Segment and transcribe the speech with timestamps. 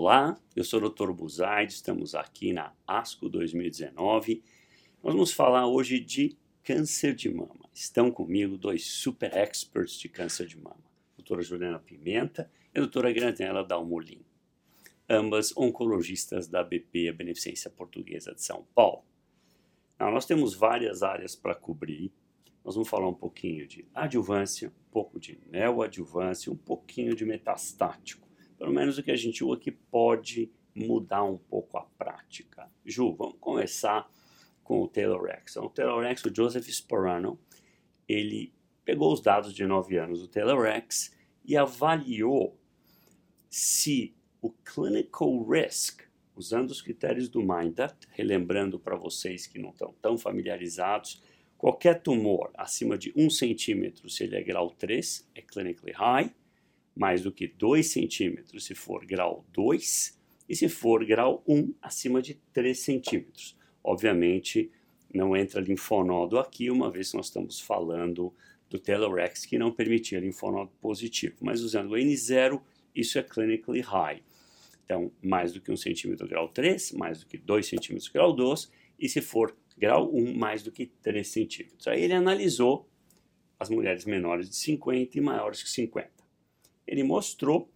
[0.00, 1.10] Olá, eu sou o Dr.
[1.10, 4.44] Buzaide, estamos aqui na ASCO 2019.
[5.02, 7.68] Nós vamos falar hoje de câncer de mama.
[7.74, 12.82] Estão comigo dois super experts de câncer de mama, a doutora Juliana Pimenta e a
[12.82, 14.24] doutora Granella Dalmolin,
[15.10, 19.02] ambas oncologistas da BP, a Beneficência Portuguesa de São Paulo.
[19.98, 22.12] Now, nós temos várias áreas para cobrir.
[22.64, 28.27] Nós vamos falar um pouquinho de adjuvância, um pouco de neoadjuvância, um pouquinho de metastático
[28.58, 32.70] pelo menos o que a gente usa que pode mudar um pouco a prática.
[32.84, 34.10] Ju, vamos começar
[34.62, 35.56] com o Taylor Rex.
[35.56, 37.38] O Taylor Rex, o Joseph Sporano,
[38.08, 38.52] ele
[38.84, 42.58] pegou os dados de 9 anos do Taylor Rex e avaliou
[43.48, 46.02] se o clinical risk,
[46.36, 51.22] usando os critérios do MINDAT, relembrando para vocês que não estão tão familiarizados,
[51.56, 56.32] qualquer tumor acima de 1 centímetro, se ele é grau 3, é clinically high,
[56.98, 62.20] mais do que 2 centímetros se for grau 2 e se for grau 1 acima
[62.20, 63.56] de 3 centímetros.
[63.84, 64.68] Obviamente
[65.14, 68.34] não entra linfonodo aqui, uma vez que nós estamos falando
[68.68, 72.60] do Telorex que não permitia linfonodo positivo, mas usando o N0
[72.92, 74.20] isso é clinically high.
[74.84, 78.72] Então, mais do que 1 centímetro grau 3, mais do que 2 centímetros grau 2,
[78.98, 81.86] e se for grau 1, mais do que 3 centímetros.
[81.86, 82.88] Aí ele analisou
[83.60, 86.17] as mulheres menores de 50 e maiores que 50
[86.88, 87.70] ele mostrou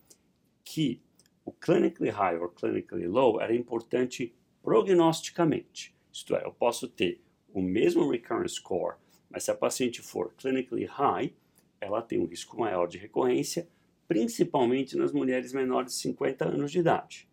[0.65, 1.03] que
[1.45, 5.95] o clinically high ou clinically low era importante prognosticamente.
[6.11, 7.21] Isto é, eu posso ter
[7.53, 8.97] o mesmo recurrence score,
[9.29, 11.35] mas se a paciente for clinically high,
[11.79, 13.69] ela tem um risco maior de recorrência,
[14.09, 17.29] principalmente nas mulheres menores de 50 anos de idade.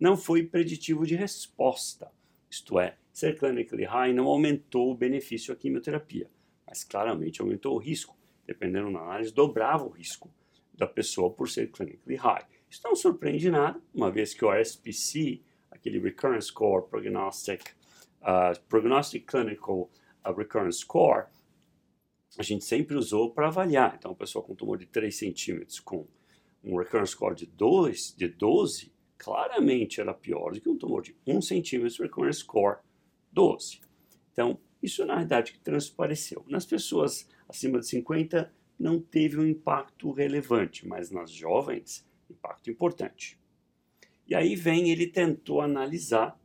[0.00, 2.10] Não foi preditivo de resposta,
[2.48, 6.30] isto é, ser clinically high não aumentou o benefício à quimioterapia,
[6.66, 8.16] mas claramente aumentou o risco,
[8.46, 10.30] dependendo da análise, dobrava o risco
[10.74, 12.46] da pessoa por ser clinically high.
[12.68, 17.62] Isso não surpreende nada, uma vez que o RSPC, aquele Recurrence Score Prognostic,
[18.22, 19.90] uh, Prognostic Clinical
[20.26, 21.26] uh, Recurrence Score,
[22.38, 23.94] a gente sempre usou para avaliar.
[23.98, 26.06] Então, a pessoa com tumor de 3 centímetros com
[26.64, 31.14] um recurrence score de, 2, de 12, claramente era pior do que um tumor de
[31.26, 32.78] 1 centímetro recurrence score
[33.32, 33.80] 12.
[34.32, 36.44] Então, isso na realidade que transpareceu.
[36.48, 43.38] Nas pessoas acima de 50, não teve um impacto relevante, mas nas jovens, impacto importante.
[44.26, 46.38] E aí vem, ele tentou analisar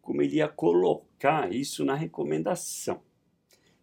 [0.00, 3.02] como ele ia colocar isso na recomendação.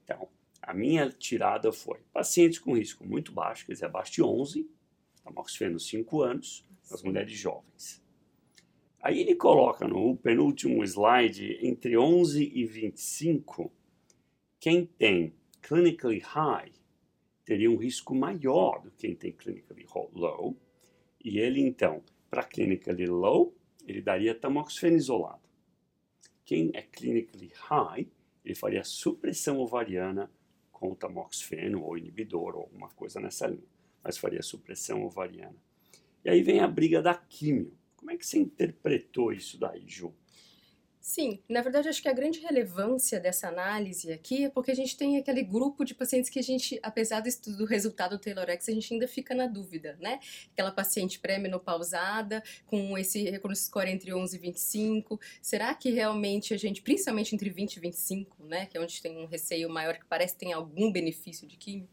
[0.03, 0.27] Então,
[0.61, 4.69] a minha tirada foi pacientes com risco muito baixo, quer dizer, abaixo de 11,
[5.23, 8.01] tamoxifeno 5 anos, as mulheres jovens.
[9.01, 13.71] Aí ele coloca no penúltimo slide, entre 11 e 25,
[14.59, 16.71] quem tem clinically high
[17.51, 20.55] teria um risco maior do que quem tem clinically low.
[21.21, 23.53] E ele, então, para clinically low,
[23.85, 25.41] ele daria tamoxifeno isolado.
[26.45, 28.07] Quem é clinically high,
[28.45, 30.31] ele faria supressão ovariana
[30.71, 33.67] com tamoxifeno ou inibidor ou alguma coisa nessa linha,
[34.01, 35.61] mas faria supressão ovariana.
[36.23, 37.77] E aí vem a briga da químio.
[37.97, 40.13] Como é que você interpretou isso daí, Ju?
[41.01, 44.95] Sim, na verdade acho que a grande relevância dessa análise aqui é porque a gente
[44.95, 48.71] tem aquele grupo de pacientes que a gente, apesar do, do resultado do Taylorex, a
[48.71, 50.19] gente ainda fica na dúvida, né?
[50.53, 56.57] Aquela paciente pré-menopausada, com esse reconhecimento score entre 11 e 25, será que realmente a
[56.57, 60.05] gente, principalmente entre 20 e 25, né, que é onde tem um receio maior que
[60.05, 61.89] parece que tem algum benefício de químio,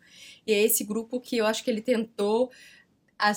[0.46, 2.50] e é esse grupo que eu acho que ele tentou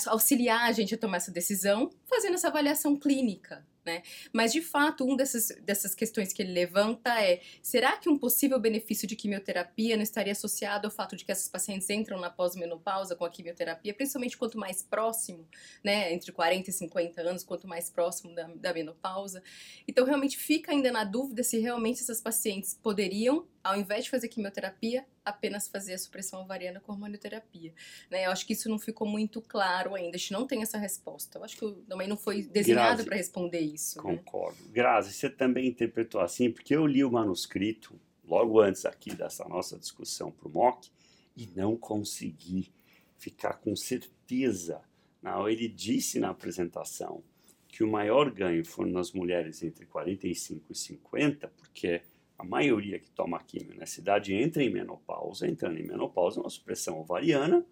[0.08, 4.03] auxiliar a gente a tomar essa decisão, fazendo essa avaliação clínica, né?
[4.31, 8.59] Mas, de fato, uma dessas, dessas questões que ele levanta é: será que um possível
[8.59, 13.16] benefício de quimioterapia não estaria associado ao fato de que essas pacientes entram na pós-menopausa
[13.16, 15.47] com a quimioterapia, principalmente quanto mais próximo,
[15.84, 19.42] né, entre 40 e 50 anos, quanto mais próximo da, da menopausa?
[19.88, 24.28] Então, realmente fica ainda na dúvida se realmente essas pacientes poderiam, ao invés de fazer
[24.28, 27.74] quimioterapia, apenas fazer a supressão ovariana com hormonioterapia.
[28.10, 28.25] Né?
[28.25, 31.38] Eu acho que isso não ficou muito claro ainda, a gente não tem essa resposta.
[31.38, 34.02] Eu acho que também não foi desenhado para responder isso.
[34.04, 34.16] Né?
[34.18, 34.62] Concordo.
[34.63, 34.69] Né?
[34.72, 39.78] Grazi, você também interpretou assim, porque eu li o manuscrito logo antes aqui dessa nossa
[39.78, 40.90] discussão para o MOC
[41.36, 42.72] e não consegui
[43.18, 44.81] ficar com certeza.
[45.22, 47.24] Não, ele disse na apresentação
[47.68, 52.02] que o maior ganho foi nas mulheres entre 45 e 50, porque
[52.42, 57.00] a maioria que toma químio nessa idade entra em menopausa, entrando em menopausa, uma supressão
[57.00, 57.64] ovariana,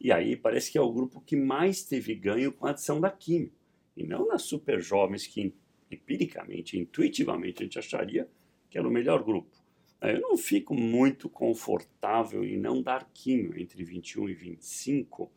[0.00, 3.10] e aí parece que é o grupo que mais teve ganho com a adição da
[3.10, 3.52] químio,
[3.94, 5.54] e não nas super jovens que
[5.90, 8.26] empiricamente, intuitivamente a gente acharia
[8.70, 9.62] que era o melhor grupo.
[10.00, 15.30] Eu não fico muito confortável em não dar químio entre 21 e 25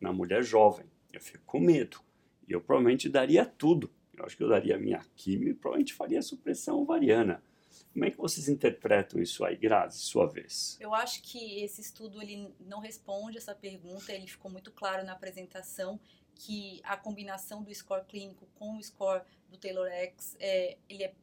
[0.00, 0.86] na mulher jovem.
[1.12, 1.98] Eu fico com medo.
[2.48, 3.90] E eu provavelmente daria tudo.
[4.16, 7.42] Eu acho que eu daria minha química e provavelmente faria supressão ovariana.
[7.92, 10.76] Como é que vocês interpretam isso aí, Grazi, sua vez?
[10.80, 15.12] Eu acho que esse estudo ele não responde essa pergunta, ele ficou muito claro na
[15.12, 15.98] apresentação
[16.34, 21.14] que a combinação do score clínico com o score do Taylor X, é, ele é,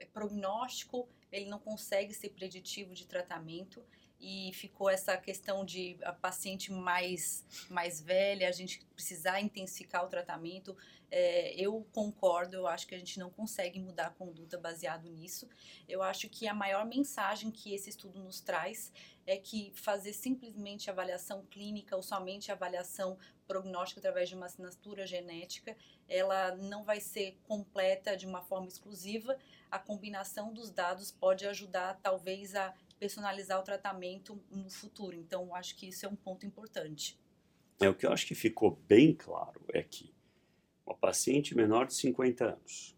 [0.00, 3.84] é prognóstico, ele não consegue ser preditivo de tratamento
[4.22, 10.08] e ficou essa questão de a paciente mais, mais velha, a gente precisar intensificar o
[10.08, 10.76] tratamento.
[11.10, 15.48] É, eu concordo, eu acho que a gente não consegue mudar a conduta baseado nisso.
[15.88, 18.92] Eu acho que a maior mensagem que esse estudo nos traz
[19.26, 25.76] é que fazer simplesmente avaliação clínica ou somente avaliação prognóstica através de uma assinatura genética,
[26.08, 29.36] ela não vai ser completa de uma forma exclusiva.
[29.68, 35.16] A combinação dos dados pode ajudar, talvez, a personalizar o tratamento no futuro.
[35.16, 37.18] Então, acho que isso é um ponto importante.
[37.80, 40.14] É, o que eu acho que ficou bem claro é que
[40.86, 42.96] uma paciente menor de 50 anos,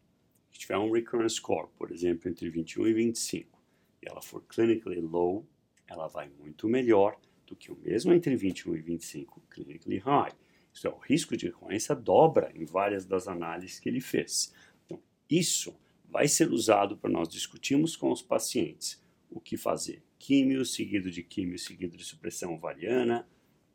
[0.52, 3.62] que tiver um recurrence score, por exemplo, entre 21 e 25,
[4.02, 5.48] e ela for clinically low,
[5.86, 10.34] ela vai muito melhor do que o mesmo entre 21 e 25, clinically high.
[10.70, 14.52] Isso é, o risco de recorrência dobra em várias das análises que ele fez.
[14.84, 15.74] Então, isso
[16.10, 20.02] vai ser usado para nós discutirmos com os pacientes o que fazer.
[20.18, 23.26] Químio, seguido de químio, seguido de supressão ovariana.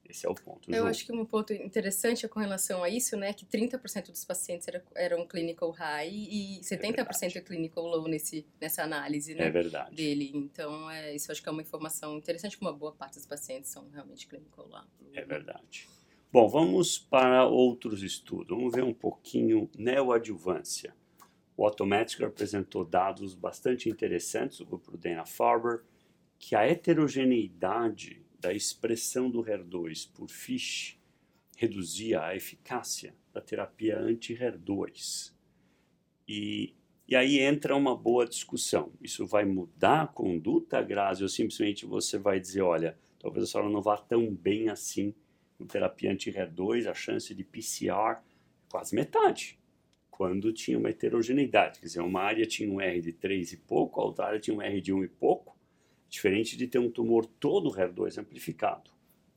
[0.10, 0.72] Esse é o ponto.
[0.72, 0.90] Eu jogo.
[0.90, 4.84] acho que um ponto interessante com relação a isso, né, que 30% dos pacientes era,
[4.96, 9.96] eram clinical high e 70% é, é clinical low nesse, nessa análise, né, é verdade.
[9.96, 10.32] dele.
[10.34, 13.70] Então, é, isso acho que é uma informação interessante, que uma boa parte dos pacientes
[13.70, 14.82] são realmente clinical low.
[15.14, 15.88] É verdade.
[16.32, 18.56] Bom, vamos para outros estudos.
[18.56, 20.96] Vamos ver um pouquinho neoadjuvância.
[21.60, 25.84] O Automatic apresentou dados bastante interessantes, o grupo Dana-Farber,
[26.38, 30.98] que a heterogeneidade da expressão do HER2 por FISH
[31.58, 35.34] reduzia a eficácia da terapia anti-HER2.
[36.26, 36.74] E,
[37.06, 38.94] e aí entra uma boa discussão.
[39.02, 43.70] Isso vai mudar a conduta, Grazi, ou simplesmente você vai dizer, olha, talvez a senhora
[43.70, 45.14] não vá tão bem assim
[45.58, 48.22] com terapia anti-HER2, a chance de PCR é
[48.70, 49.60] quase metade
[50.20, 54.02] quando tinha uma heterogeneidade, quer dizer, uma área tinha um R de 3 e pouco,
[54.02, 55.58] a outra área tinha um R de 1 e pouco,
[56.10, 58.92] diferente de ter um tumor todo HER2 amplificado.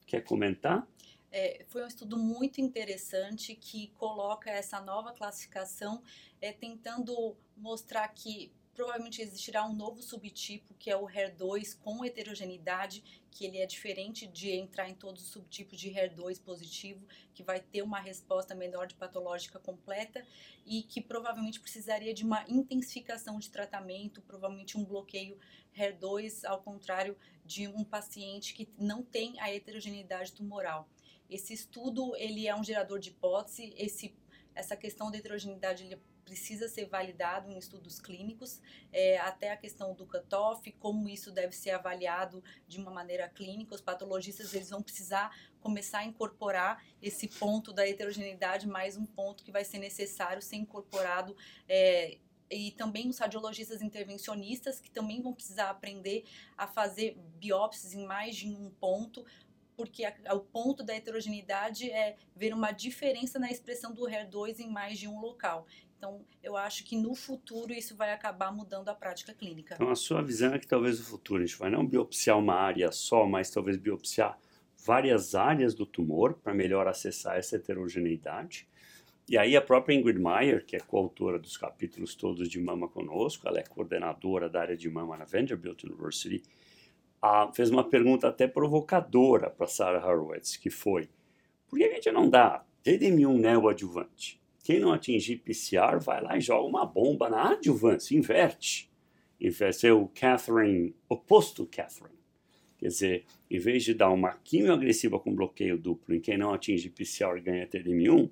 [0.04, 0.84] Quer comentar?
[1.30, 6.02] É, foi um estudo muito interessante que coloca essa nova classificação,
[6.40, 13.22] é, tentando mostrar que provavelmente existirá um novo subtipo que é o HER2 com heterogeneidade,
[13.30, 17.60] que ele é diferente de entrar em todos os subtipos de HER2 positivo, que vai
[17.60, 20.24] ter uma resposta menor de patológica completa
[20.66, 25.38] e que provavelmente precisaria de uma intensificação de tratamento, provavelmente um bloqueio
[25.76, 30.88] HER2, ao contrário de um paciente que não tem a heterogeneidade tumoral.
[31.28, 34.14] Esse estudo ele é um gerador de hipótese, esse
[34.54, 38.60] essa questão da heterogeneidade ele precisa ser validado em estudos clínicos,
[38.92, 43.74] é, até a questão do cutoff, como isso deve ser avaliado de uma maneira clínica.
[43.74, 49.44] Os patologistas eles vão precisar começar a incorporar esse ponto da heterogeneidade, mais um ponto
[49.44, 51.36] que vai ser necessário ser incorporado.
[51.68, 52.18] É,
[52.50, 56.24] e também os radiologistas intervencionistas, que também vão precisar aprender
[56.56, 59.24] a fazer biópsias em mais de um ponto,
[59.82, 64.70] porque a, o ponto da heterogeneidade é ver uma diferença na expressão do HER2 em
[64.70, 65.66] mais de um local.
[65.98, 69.74] Então, eu acho que no futuro isso vai acabar mudando a prática clínica.
[69.74, 72.54] Então, a sua visão é que talvez no futuro a gente vai não biopsiar uma
[72.54, 74.38] área só, mas talvez biopsiar
[74.84, 78.68] várias áreas do tumor para melhor acessar essa heterogeneidade.
[79.28, 83.48] E aí a própria Ingrid Meyer, que é coautora dos capítulos todos de mama conosco,
[83.48, 86.40] ela é coordenadora da área de mama na Vanderbilt University,
[87.54, 91.08] fez uma pergunta até provocadora para Sarah Horowitz, que foi,
[91.68, 94.40] por que a gente não dá TDM1 neoadjuvante?
[94.64, 98.90] Quem não atingir PCR vai lá e joga uma bomba na adjuvância, inverte.
[99.40, 102.18] Inverte ser o Catherine, oposto Catherine.
[102.78, 106.52] Quer dizer, em vez de dar uma quimio agressiva com bloqueio duplo em quem não
[106.52, 108.30] atinge PCR ganha TDM1,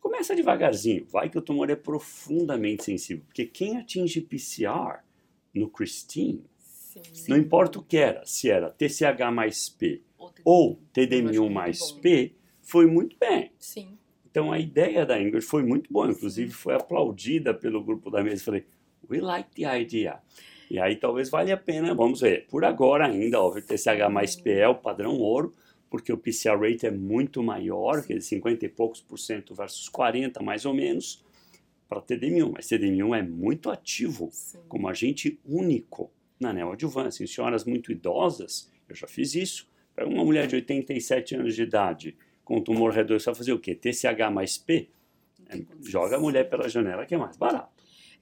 [0.00, 1.06] começa devagarzinho.
[1.06, 3.24] Vai que o tumor é profundamente sensível.
[3.26, 5.00] Porque quem atinge PCR
[5.54, 6.44] no Christine,
[7.12, 10.02] sim, não importa o que era, se era TCH mais P
[10.44, 13.50] ou TDM1 mais P, foi muito bem.
[13.58, 13.96] Sim.
[14.30, 18.44] Então a ideia da Ingrid foi muito boa, inclusive foi aplaudida pelo grupo da mesa.
[18.44, 18.66] Falei,
[19.08, 20.20] we like the idea.
[20.70, 22.46] E aí talvez valha a pena, vamos ver.
[22.48, 25.54] Por agora ainda, óbvio, TCH mais P é o padrão ouro,
[25.88, 29.88] porque o PCR rate é muito maior, que é 50 e poucos por cento versus
[29.88, 31.24] 40 mais ou menos,
[31.88, 32.52] para TDM1.
[32.52, 34.58] Mas TDM1 é muito ativo, Sim.
[34.68, 37.24] como agente único na neoadjuvância.
[37.24, 41.62] Em senhoras muito idosas, eu já fiz isso, para uma mulher de 87 anos de
[41.62, 43.74] idade, com tumor você vai fazer o quê?
[43.74, 44.88] TCH mais P?
[45.48, 47.75] É, joga a mulher pela janela que é mais barato.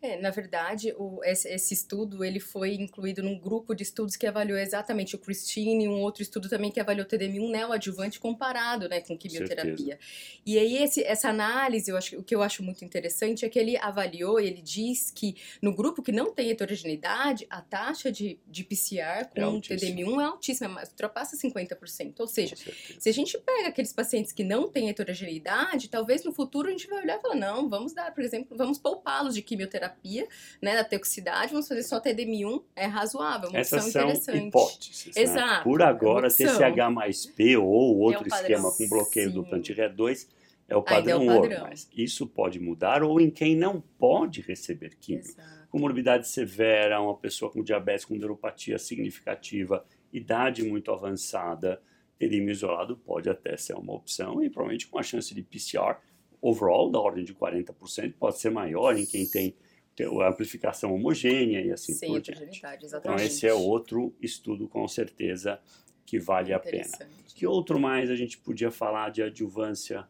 [0.04, 4.26] É, na verdade, o, esse, esse, estudo ele foi incluído num grupo de estudos que
[4.26, 9.00] avaliou exatamente o Christine, um outro estudo também que avaliou o TDM1 neoadjuvante comparado né,
[9.00, 9.99] com quimioterapia.
[9.99, 10.42] Certeza.
[10.44, 13.58] E aí esse, essa análise, eu acho, o que eu acho muito interessante é que
[13.58, 18.38] ele avaliou e ele diz que no grupo que não tem heterogeneidade, a taxa de,
[18.46, 22.20] de PCR com é TDM1 é altíssima, mas ultrapassa 50%.
[22.20, 22.56] Ou seja,
[22.99, 26.87] se a gente pega aqueles pacientes que não têm heterogeneidade, talvez no futuro a gente
[26.88, 30.27] vai olhar e falar, não, vamos dar, por exemplo, vamos poupá-los de quimioterapia terapia,
[30.61, 34.49] né, da toxicidade, vamos fazer só TDM1, é razoável, uma Essas opção interessante.
[34.49, 35.57] hipóteses, Exato.
[35.57, 35.61] Né?
[35.63, 39.35] Por agora, TCH mais P ou outro é esquema com bloqueio Sim.
[39.35, 40.29] do anti-HER2
[40.67, 41.67] é o padrão, é o ouro, padrão.
[41.69, 45.21] mas isso pode mudar ou em quem não pode receber químio.
[45.21, 45.69] Exato.
[45.69, 51.83] Comorbidade severa, uma pessoa com diabetes com neuropatia significativa, idade muito avançada,
[52.17, 55.99] TDM isolado pode até ser uma opção e provavelmente com a chance de PCR
[56.41, 59.57] overall da ordem de 40%, pode ser maior em quem tem
[60.03, 62.63] a amplificação homogênea e assim Sem por diante.
[62.95, 65.61] Então esse é outro estudo com certeza
[66.05, 66.99] que vale a pena.
[67.35, 70.07] Que outro mais a gente podia falar de adjuvância,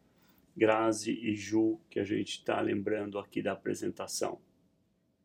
[0.56, 4.38] Grazi e Ju, que a gente está lembrando aqui da apresentação?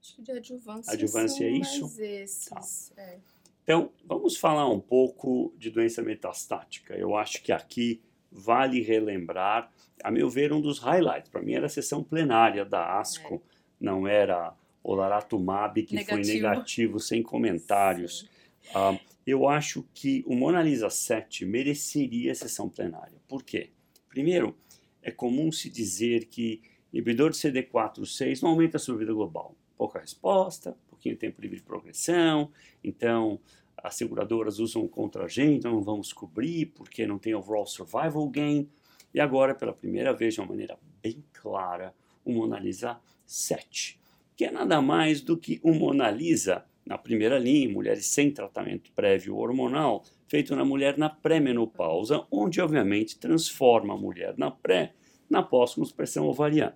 [0.01, 2.01] Acho que de adjuvância, Adjuvância é isso?
[2.01, 2.93] esses.
[2.97, 3.19] É.
[3.63, 6.95] Então, vamos falar um pouco de doença metastática.
[6.95, 8.01] Eu acho que aqui
[8.31, 9.71] vale relembrar,
[10.03, 11.29] a meu ver, um dos highlights.
[11.29, 13.43] Para mim era a sessão plenária da ASCO,
[13.79, 16.33] não era o Laratumab, que foi Negativo.
[16.33, 18.27] negativo, sem comentários.
[18.73, 23.17] Ah, eu acho que o Mona Lisa 7 mereceria sessão plenária.
[23.27, 23.69] Por quê?
[24.07, 24.55] Primeiro,
[25.01, 29.55] é comum se dizer que inibidor de CD4/6 não aumenta a sobrevida global.
[29.77, 32.51] Pouca resposta, pouquinho tempo livre de progressão,
[32.83, 33.39] então
[33.77, 38.27] as seguradoras usam contra a gente, então não vamos cobrir porque não tem overall survival
[38.27, 38.67] gain.
[39.13, 41.93] E agora, pela primeira vez, de uma maneira bem clara,
[42.29, 43.99] o Mona Lisa 7,
[44.35, 48.31] que é nada mais do que o Mona Lisa na primeira linha, em mulheres sem
[48.31, 54.93] tratamento prévio hormonal, feito na mulher na pré-menopausa, onde obviamente transforma a mulher na pré
[55.29, 56.75] na pós com supressão ovariana.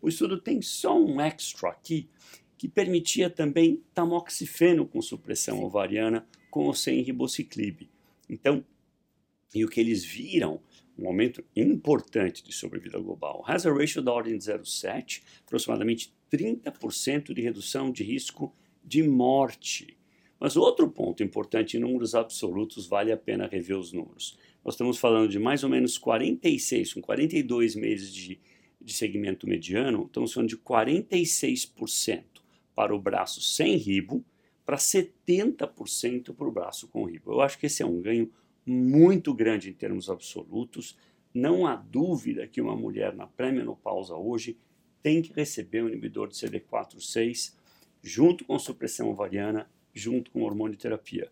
[0.00, 2.08] O estudo tem só um extra aqui
[2.56, 7.90] que permitia também tamoxifeno com supressão ovariana com ou sem ribociclib.
[8.30, 8.64] Então,
[9.54, 10.60] e o que eles viram,
[10.98, 13.44] um aumento importante de sobrevida global.
[13.46, 19.96] Hazard ratio da ordem de 0,7, aproximadamente 30% de redução de risco de morte.
[20.38, 24.36] Mas outro ponto importante em números absolutos, vale a pena rever os números.
[24.64, 28.40] Nós estamos falando de mais ou menos 46, com 42 meses de,
[28.80, 32.24] de segmento mediano, estamos falando de 46%
[32.74, 34.24] para o braço sem ribo,
[34.64, 37.32] para 70% para o braço com ribo.
[37.32, 38.30] Eu acho que esse é um ganho
[38.64, 40.96] muito grande em termos absolutos.
[41.34, 44.58] Não há dúvida que uma mulher na pré-menopausa hoje
[45.02, 47.56] tem que receber um inibidor de CD4/6
[48.02, 51.30] junto com supressão ovariana, junto com hormônio terapia.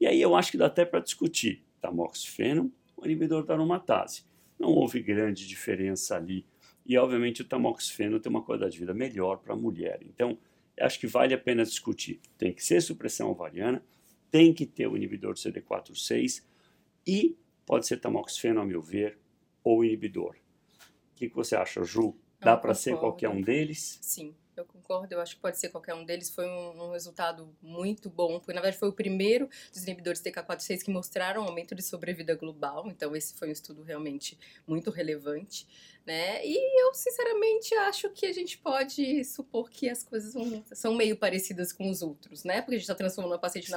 [0.00, 4.24] E aí eu acho que dá até para discutir tamoxifeno ou inibidor da aromatase.
[4.58, 6.46] Não houve grande diferença ali.
[6.86, 10.00] E obviamente o tamoxifeno tem uma qualidade de vida melhor para a mulher.
[10.02, 10.38] Então,
[10.78, 12.20] acho que vale a pena discutir.
[12.38, 13.84] Tem que ser supressão ovariana,
[14.30, 16.46] tem que ter o inibidor do CD4/6
[17.06, 19.18] e pode ser tamoxifeno, a meu ver,
[19.62, 20.36] ou inibidor.
[21.12, 22.14] O que, que você acha, Ju?
[22.40, 23.98] Dá para ser qualquer um deles?
[24.00, 25.14] Sim, eu concordo.
[25.14, 26.30] Eu acho que pode ser qualquer um deles.
[26.30, 30.82] Foi um, um resultado muito bom, porque na verdade foi o primeiro dos inibidores TK46
[30.84, 32.86] que mostraram aumento de sobrevida global.
[32.88, 35.66] Então esse foi um estudo realmente muito relevante,
[36.06, 36.44] né?
[36.46, 41.16] E eu sinceramente acho que a gente pode supor que as coisas vão- são meio
[41.16, 42.60] parecidas com os outros, né?
[42.62, 43.76] Porque a gente está transformando a paciente na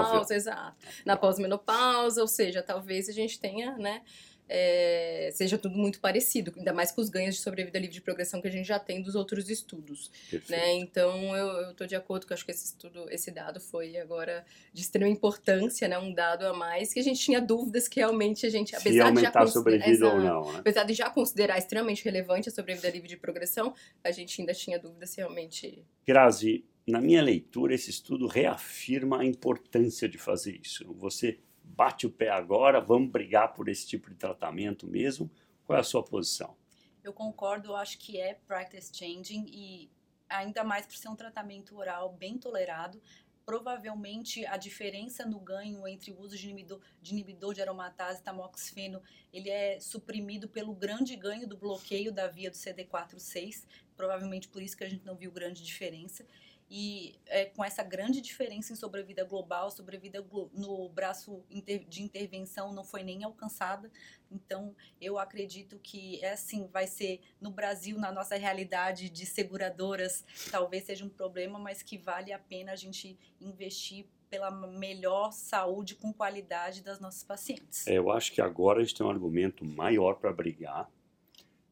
[0.00, 4.02] pré-menopausa, exato, na pós-menopausa, ou seja, talvez a gente tenha, né?
[4.48, 8.40] É, seja tudo muito parecido, ainda mais com os ganhos de sobrevida livre de progressão
[8.40, 10.10] que a gente já tem dos outros estudos,
[10.48, 10.74] né?
[10.74, 14.82] Então eu estou de acordo que acho que esse estudo, esse dado foi agora de
[14.82, 15.98] extrema importância, né?
[15.98, 18.90] Um dado a mais que a gente tinha dúvidas que realmente a gente, Se apesar
[18.90, 20.58] de já aumentar a considerar- sobrevida ou não, né?
[20.58, 24.78] Apesar de já considerar extremamente relevante a sobrevida livre de progressão, a gente ainda tinha
[24.78, 30.84] dúvidas se realmente Grazi, na minha leitura, esse estudo reafirma a importância de fazer isso.
[30.98, 35.30] Você bate o pé agora, vamos brigar por esse tipo de tratamento mesmo?
[35.64, 36.56] Qual é a sua posição?
[37.02, 39.90] Eu concordo, acho que é practice changing e
[40.28, 43.00] ainda mais por ser um tratamento oral bem tolerado,
[43.44, 48.22] provavelmente a diferença no ganho entre o uso de inibidor de, inibidor de aromatase e
[48.22, 49.02] tamoxifeno,
[49.32, 53.66] ele é suprimido pelo grande ganho do bloqueio da via do CD4/6,
[53.96, 56.26] provavelmente por isso que a gente não viu grande diferença.
[56.70, 62.02] E é, com essa grande diferença em sobrevida global, sobrevida glo no braço inter de
[62.02, 63.90] intervenção não foi nem alcançada.
[64.30, 70.24] Então, eu acredito que é assim, vai ser no Brasil, na nossa realidade de seguradoras,
[70.50, 75.94] talvez seja um problema, mas que vale a pena a gente investir pela melhor saúde
[75.94, 77.86] com qualidade das nossas pacientes.
[77.86, 80.90] É, eu acho que agora a gente tem um argumento maior para brigar.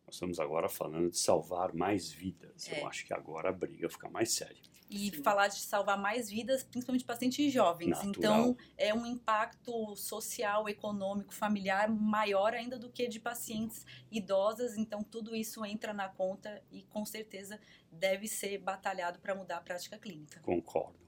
[0.07, 2.69] Nós estamos agora falando de salvar mais vidas.
[2.69, 2.81] É.
[2.81, 5.23] Eu acho que agora a briga fica mais séria e Sim.
[5.23, 7.91] falar de salvar mais vidas, principalmente pacientes jovens.
[7.91, 8.09] Natural.
[8.09, 14.77] Então, é um impacto social, econômico, familiar maior ainda do que de pacientes idosas.
[14.77, 17.59] Então, tudo isso entra na conta e, com certeza,
[17.91, 20.41] deve ser batalhado para mudar a prática clínica.
[20.41, 20.99] Concordo.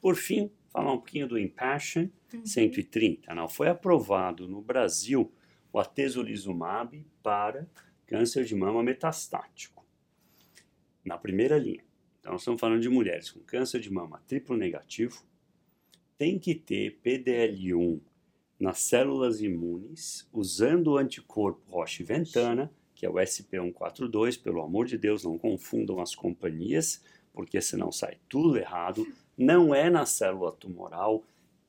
[0.00, 2.44] Por fim, falar um pouquinho do Impassion uhum.
[2.44, 3.34] 130.
[3.34, 5.32] Não foi aprovado no Brasil
[5.72, 7.66] o atezolizumab para
[8.06, 9.86] câncer de mama metastático.
[11.04, 11.84] Na primeira linha.
[12.22, 15.24] Então, nós estamos falando de mulheres com câncer de mama triplo negativo,
[16.16, 18.00] tem que ter PDL1
[18.60, 25.24] nas células imunes, usando o anticorpo Roche-Ventana, que é o SP142, pelo amor de Deus,
[25.24, 27.02] não confundam as companhias,
[27.32, 29.04] porque senão sai tudo errado.
[29.36, 31.24] Não é na célula tumoral,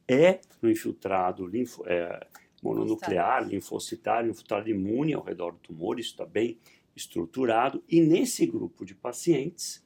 [0.07, 2.27] é no infiltrado linfo, é,
[2.61, 6.59] mononuclear, linfocitário, infiltrado imune ao redor do tumor, isso está bem
[6.95, 7.83] estruturado.
[7.89, 9.83] E nesse grupo de pacientes,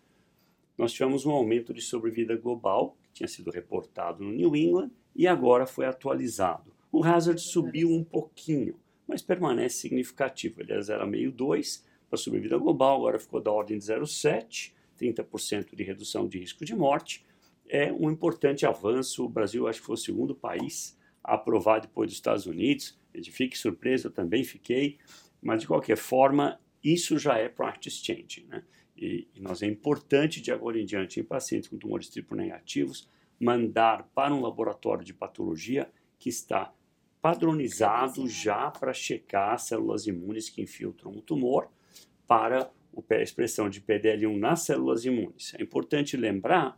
[0.77, 5.27] nós tivemos um aumento de sobrevida global, que tinha sido reportado no New England, e
[5.27, 6.72] agora foi atualizado.
[6.91, 10.62] O hazard subiu um pouquinho, mas permanece significativo.
[10.62, 16.27] Ele era 0,2 para sobrevida global, agora ficou da ordem de 0,7, 30% de redução
[16.27, 17.25] de risco de morte.
[17.67, 19.25] É um importante avanço.
[19.25, 22.98] O Brasil, acho que foi o segundo país a aprovar depois dos Estados Unidos.
[23.31, 24.98] Fique surpreso, eu também fiquei.
[25.41, 28.46] Mas, de qualquer forma, isso já é practice change.
[28.48, 28.63] Né?
[28.98, 33.08] E, e nós é importante, de agora em diante, em pacientes com tumores triplo negativos,
[33.39, 36.74] mandar para um laboratório de patologia que está
[37.22, 41.70] padronizado já para checar células imunes que infiltram o tumor
[42.27, 42.72] para
[43.10, 45.53] a expressão de PDL1 nas células imunes.
[45.55, 46.77] É importante lembrar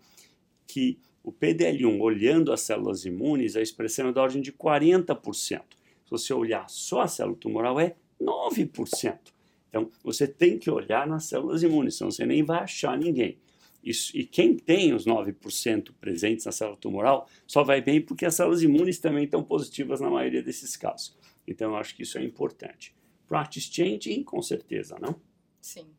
[0.67, 5.23] que o PDL1, olhando as células imunes, a expressão é da ordem de 40%.
[5.41, 5.61] Se
[6.09, 9.17] você olhar só a célula tumoral, é 9%.
[9.69, 13.39] Então, você tem que olhar nas células imunes, senão você nem vai achar ninguém.
[13.83, 18.35] Isso, e quem tem os 9% presentes na célula tumoral só vai bem porque as
[18.35, 21.17] células imunes também estão positivas na maioria desses casos.
[21.47, 22.95] Então, eu acho que isso é importante.
[23.27, 25.15] Practice changing, com certeza, não?
[25.61, 25.89] Sim.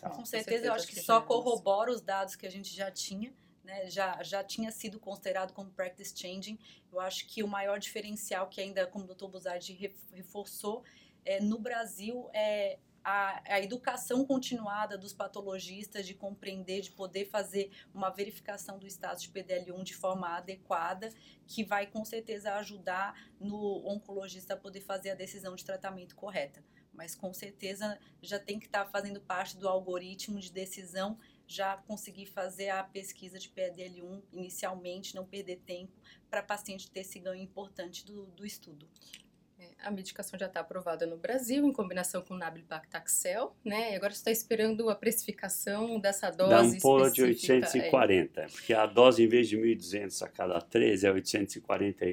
[0.00, 0.10] Tá.
[0.10, 2.90] Com, certeza, certeza, eu acho que, que só corrobora os dados que a gente já
[2.90, 3.32] tinha.
[3.64, 6.58] Né, já, já tinha sido considerado como practice changing.
[6.90, 9.26] Eu acho que o maior diferencial que ainda, como o Dr.
[9.26, 10.82] Buzardi reforçou,
[11.24, 17.70] é, no Brasil é a, a, educação continuada dos patologistas de compreender, de poder fazer
[17.94, 21.10] uma verificação do status de PDL1 de forma adequada,
[21.46, 26.62] que vai com certeza ajudar no oncologista a poder fazer a decisão de tratamento correta.
[26.92, 31.78] Mas com certeza já tem que estar tá fazendo parte do algoritmo de decisão, já
[31.78, 35.96] conseguir fazer a pesquisa de PDL1 inicialmente, não perder tempo,
[36.28, 38.86] para paciente ter esse ganho importante do, do estudo.
[39.82, 43.92] A medicação já está aprovada no Brasil em combinação com nab-paclitaxel, né?
[43.92, 48.46] E agora está esperando a precificação dessa dose da ampola de 840, é.
[48.48, 52.04] porque a dose em vez de 1.200 a cada 13 é 840,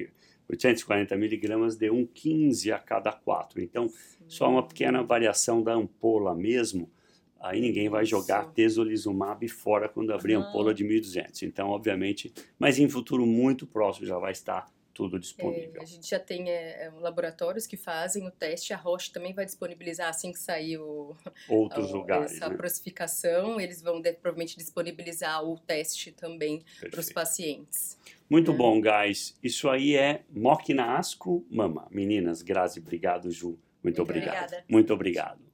[0.48, 3.60] 840 miligramas de 1,15 a cada 4.
[3.60, 3.96] Então, Sim.
[4.28, 6.88] só uma pequena variação da ampola mesmo,
[7.40, 8.52] aí ninguém vai jogar Isso.
[8.52, 11.42] tesolizumab fora quando abrir a ampola de 1.200.
[11.42, 15.74] Então, obviamente, mas em futuro muito próximo já vai estar tudo disponível.
[15.78, 19.34] É, a gente já tem é, é laboratórios que fazem o teste, a Roche também
[19.34, 21.14] vai disponibilizar assim que sair o,
[21.50, 22.56] outros a, lugares, essa né?
[22.56, 27.98] procificação, eles vão de, provavelmente disponibilizar o teste também para os pacientes.
[28.28, 28.58] Muito né?
[28.58, 29.36] bom, guys.
[29.42, 31.86] Isso aí é Mock na Asco Mama.
[31.90, 33.48] Meninas, Grazi, obrigado, Ju.
[33.48, 34.44] Muito, Muito obrigado.
[34.44, 34.64] Obrigada.
[34.66, 35.45] Muito obrigado.